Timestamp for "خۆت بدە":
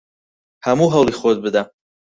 1.19-1.63